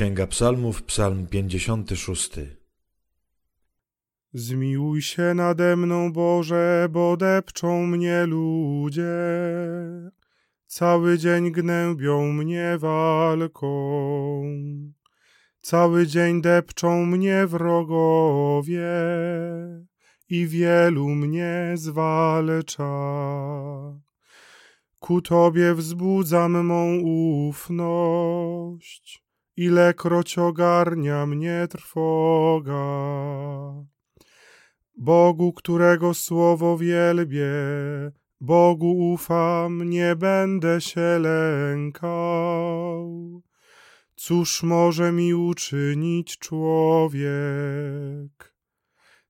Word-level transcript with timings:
Księga 0.00 0.26
Psalmów, 0.26 0.82
Psalm 0.82 1.26
56. 1.26 2.30
Zmiłuj 4.32 5.02
się 5.02 5.34
nade 5.34 5.76
mną, 5.76 6.12
Boże, 6.12 6.88
bo 6.90 7.16
depczą 7.16 7.86
mnie 7.86 8.26
ludzie. 8.26 9.04
Cały 10.66 11.18
dzień 11.18 11.52
gnębią 11.52 12.32
mnie 12.32 12.78
walką. 12.78 13.72
Cały 15.60 16.06
dzień 16.06 16.42
depczą 16.42 17.06
mnie 17.06 17.46
wrogowie 17.46 18.90
i 20.28 20.46
wielu 20.46 21.08
mnie 21.08 21.72
zwalcza. 21.74 22.92
Ku 24.98 25.22
Tobie 25.22 25.74
wzbudzam 25.74 26.66
mą 26.66 26.98
ufność 27.48 29.29
ilekroć 29.66 30.38
ogarnia 30.38 31.26
mnie 31.26 31.66
trwoga. 31.70 32.84
Bogu, 34.96 35.52
którego 35.52 36.14
słowo 36.14 36.78
wielbię, 36.78 37.52
Bogu 38.40 39.12
ufam, 39.12 39.90
nie 39.90 40.16
będę 40.16 40.80
się 40.80 41.18
lękał. 41.18 42.60
Cóż 44.16 44.62
może 44.62 45.12
mi 45.12 45.34
uczynić 45.34 46.38
człowiek? 46.38 47.30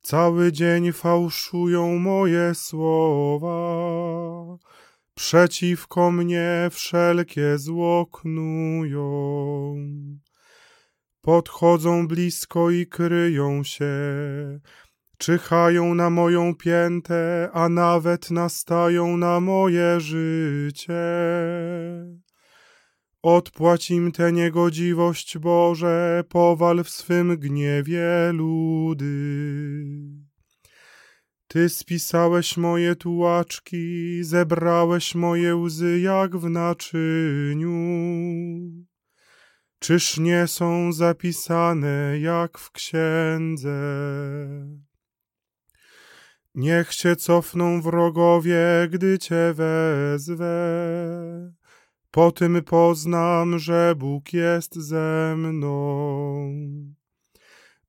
Cały 0.00 0.52
dzień 0.52 0.92
fałszują 0.92 1.98
moje 1.98 2.54
słowa, 2.54 3.58
przeciwko 5.18 6.10
mnie 6.10 6.68
wszelkie 6.70 7.58
zło 7.58 8.06
knują. 8.06 9.04
Podchodzą 11.20 12.08
blisko 12.08 12.70
i 12.70 12.86
kryją 12.86 13.64
się, 13.64 13.90
czyhają 15.18 15.94
na 15.94 16.10
moją 16.10 16.54
piętę, 16.54 17.50
a 17.52 17.68
nawet 17.68 18.30
nastają 18.30 19.16
na 19.16 19.40
moje 19.40 20.00
życie. 20.00 20.94
Odpłać 23.22 23.90
im 23.90 24.12
tę 24.12 24.32
niegodziwość, 24.32 25.38
Boże, 25.38 26.24
powal 26.28 26.84
w 26.84 26.90
swym 26.90 27.36
gniewie 27.36 28.30
ludy. 28.32 29.08
Ty 31.48 31.68
spisałeś 31.68 32.56
moje 32.56 32.96
tułaczki, 32.96 34.24
zebrałeś 34.24 35.14
moje 35.14 35.56
łzy 35.56 36.00
jak 36.00 36.36
w 36.36 36.50
naczyniu. 36.50 37.72
Czyż 39.78 40.18
nie 40.18 40.46
są 40.46 40.92
zapisane 40.92 42.18
jak 42.20 42.58
w 42.58 42.70
księdze? 42.70 43.80
Niech 46.54 46.92
się 46.92 47.16
cofną 47.16 47.82
wrogowie, 47.82 48.88
gdy 48.90 49.18
cię 49.18 49.54
wezwę. 49.54 50.54
Po 52.10 52.32
tym 52.32 52.62
poznam, 52.62 53.58
że 53.58 53.94
Bóg 53.96 54.32
jest 54.32 54.74
ze 54.74 55.34
mną. 55.36 56.52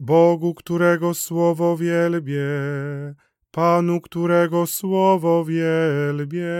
Bogu, 0.00 0.54
którego 0.54 1.14
słowo 1.14 1.76
wielbię, 1.76 2.50
Panu, 3.50 4.00
którego 4.00 4.66
słowo 4.66 5.44
wielbię. 5.44 6.54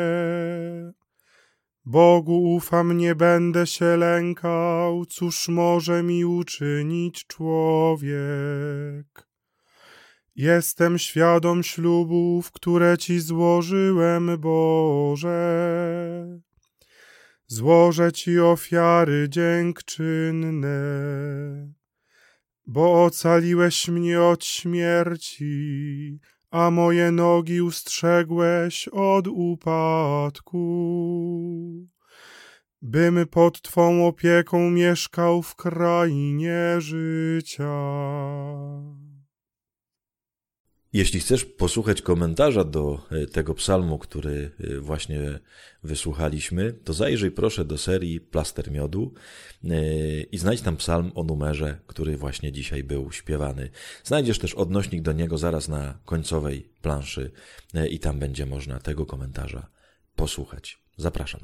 Bogu 1.85 2.55
ufam, 2.55 2.97
nie 2.97 3.15
będę 3.15 3.67
się 3.67 3.97
lękał, 3.97 5.07
cóż 5.07 5.49
może 5.49 6.03
mi 6.03 6.25
uczynić 6.25 7.27
człowiek. 7.27 9.31
Jestem 10.37 10.99
świadom 10.99 11.63
ślubów, 11.63 12.53
które 12.53 12.99
Ci 12.99 13.21
złożyłem, 13.21 14.39
Boże. 14.39 15.41
Złożę 17.47 18.13
Ci 18.13 18.41
ofiary 18.41 19.27
dziękczynne, 19.29 20.71
bo 22.67 23.05
ocaliłeś 23.05 23.89
mnie 23.89 24.23
od 24.23 24.45
śmierci, 24.45 26.19
a 26.51 26.71
moje 26.71 27.13
nogi 27.13 27.63
ustrzegłeś 27.63 28.89
od 28.89 29.27
upadku. 29.27 30.61
Bym 32.83 33.27
pod 33.27 33.63
Twą 33.63 34.07
opieką 34.07 34.71
mieszkał 34.71 35.43
w 35.43 35.55
krainie 35.55 36.77
życia. 36.79 37.71
Jeśli 40.93 41.21
chcesz 41.21 41.45
posłuchać 41.45 42.03
komentarza 42.03 42.65
do 42.65 43.07
e, 43.11 43.27
tego 43.27 43.55
psalmu, 43.55 43.99
który 43.99 44.51
e, 44.61 44.81
właśnie 44.81 45.39
wysłuchaliśmy, 45.83 46.73
to 46.73 46.93
zajrzyj 46.93 47.31
proszę 47.31 47.65
do 47.65 47.79
serii 47.79 48.21
Plaster 48.21 48.71
Miodu 48.71 49.15
e, 49.65 50.23
i 50.23 50.39
znajdź 50.39 50.61
tam 50.61 50.77
psalm 50.77 51.13
o 51.15 51.25
numerze, 51.25 51.81
który 51.87 52.17
właśnie 52.17 52.53
dzisiaj 52.53 52.85
był 52.85 53.13
śpiewany. 53.13 53.71
Znajdziesz 54.05 54.39
też 54.39 54.55
odnośnik 54.55 55.03
do 55.03 55.13
niego 55.13 55.39
zaraz 55.39 55.69
na 55.69 55.99
końcowej 56.05 56.69
planszy 56.83 57.31
i 57.91 57.99
tam 57.99 58.19
będzie 58.19 58.47
można 58.47 58.79
tego 58.79 59.07
komentarza 59.07 59.67
posłuchać. 60.17 60.79
Zapraszam. 60.97 61.41